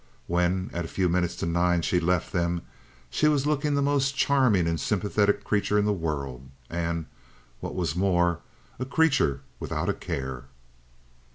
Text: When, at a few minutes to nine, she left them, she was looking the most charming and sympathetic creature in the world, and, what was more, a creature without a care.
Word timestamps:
When, 0.25 0.71
at 0.73 0.83
a 0.83 0.87
few 0.87 1.07
minutes 1.09 1.35
to 1.35 1.45
nine, 1.45 1.83
she 1.83 1.99
left 1.99 2.33
them, 2.33 2.63
she 3.11 3.27
was 3.27 3.45
looking 3.45 3.75
the 3.75 3.83
most 3.83 4.17
charming 4.17 4.65
and 4.65 4.79
sympathetic 4.79 5.43
creature 5.43 5.77
in 5.77 5.85
the 5.85 5.93
world, 5.93 6.49
and, 6.71 7.05
what 7.59 7.75
was 7.75 7.95
more, 7.95 8.39
a 8.79 8.85
creature 8.85 9.41
without 9.59 9.89
a 9.89 9.93
care. 9.93 10.45